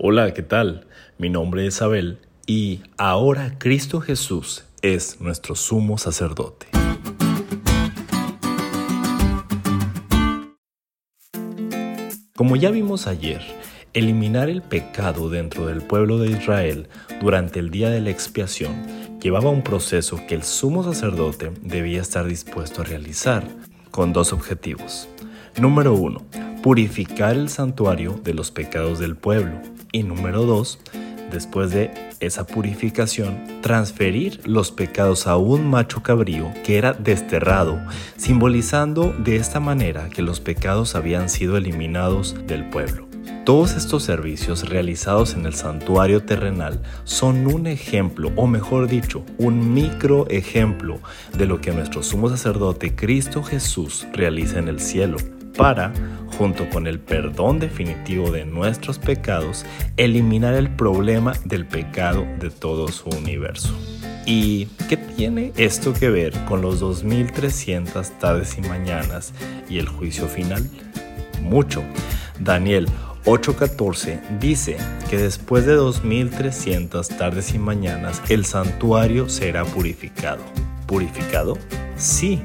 [0.00, 0.86] Hola, ¿qué tal?
[1.18, 6.68] Mi nombre es Abel y ahora Cristo Jesús es nuestro sumo sacerdote.
[12.36, 13.42] Como ya vimos ayer,
[13.92, 16.88] eliminar el pecado dentro del pueblo de Israel
[17.20, 22.24] durante el día de la expiación llevaba un proceso que el sumo sacerdote debía estar
[22.24, 23.42] dispuesto a realizar,
[23.90, 25.08] con dos objetivos.
[25.60, 26.24] Número uno,
[26.68, 29.58] purificar el santuario de los pecados del pueblo.
[29.90, 30.78] Y número dos,
[31.32, 37.80] después de esa purificación, transferir los pecados a un macho cabrío que era desterrado,
[38.18, 43.08] simbolizando de esta manera que los pecados habían sido eliminados del pueblo.
[43.46, 49.72] Todos estos servicios realizados en el santuario terrenal son un ejemplo, o mejor dicho, un
[49.72, 50.98] micro ejemplo
[51.34, 55.16] de lo que nuestro sumo sacerdote Cristo Jesús realiza en el cielo
[55.58, 55.92] para,
[56.38, 59.66] junto con el perdón definitivo de nuestros pecados,
[59.96, 63.74] eliminar el problema del pecado de todo su universo.
[64.24, 69.32] ¿Y qué tiene esto que ver con los 2300 tardes y mañanas
[69.68, 70.68] y el juicio final?
[71.42, 71.82] Mucho.
[72.38, 72.86] Daniel
[73.24, 74.76] 8:14 dice
[75.10, 80.42] que después de 2300 tardes y mañanas el santuario será purificado.
[80.86, 81.58] ¿Purificado?
[81.96, 82.40] Sí,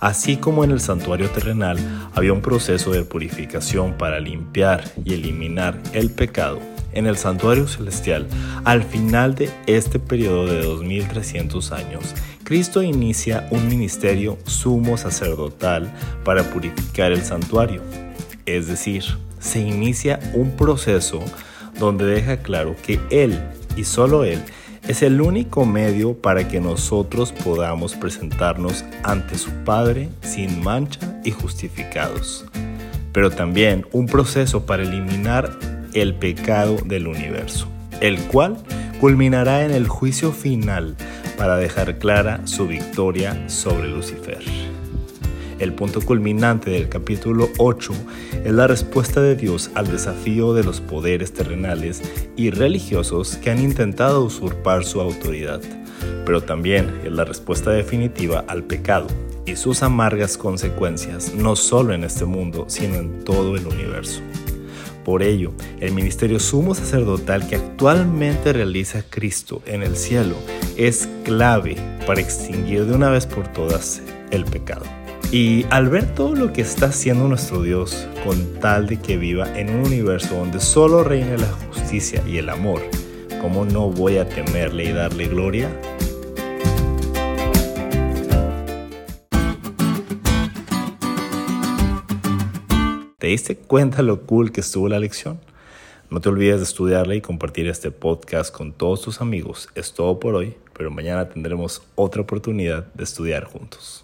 [0.00, 1.78] Así como en el santuario terrenal
[2.14, 6.60] había un proceso de purificación para limpiar y eliminar el pecado,
[6.96, 8.26] en el santuario celestial,
[8.64, 15.92] al final de este periodo de 2300 años, Cristo inicia un ministerio sumo sacerdotal
[16.24, 17.82] para purificar el santuario.
[18.46, 19.04] Es decir,
[19.40, 21.22] se inicia un proceso
[21.78, 23.38] donde deja claro que Él
[23.76, 24.42] y solo Él
[24.88, 31.32] es el único medio para que nosotros podamos presentarnos ante su Padre sin mancha y
[31.32, 32.44] justificados,
[33.12, 35.50] pero también un proceso para eliminar
[35.92, 37.66] el pecado del universo,
[38.00, 38.56] el cual
[39.00, 40.96] culminará en el juicio final
[41.36, 44.75] para dejar clara su victoria sobre Lucifer.
[45.58, 47.92] El punto culminante del capítulo 8
[48.44, 52.02] es la respuesta de Dios al desafío de los poderes terrenales
[52.36, 55.62] y religiosos que han intentado usurpar su autoridad,
[56.26, 59.06] pero también es la respuesta definitiva al pecado
[59.46, 64.20] y sus amargas consecuencias no solo en este mundo, sino en todo el universo.
[65.06, 70.34] Por ello, el ministerio sumo sacerdotal que actualmente realiza Cristo en el cielo
[70.76, 74.02] es clave para extinguir de una vez por todas
[74.32, 74.84] el pecado.
[75.32, 79.58] Y al ver todo lo que está haciendo nuestro Dios con tal de que viva
[79.58, 82.80] en un universo donde solo reine la justicia y el amor,
[83.40, 85.68] ¿cómo no voy a temerle y darle gloria?
[93.18, 95.40] ¿Te diste cuenta lo cool que estuvo la lección?
[96.08, 99.68] No te olvides de estudiarla y compartir este podcast con todos tus amigos.
[99.74, 103.94] Es todo por hoy, pero mañana tendremos otra oportunidad de estudiar juntos.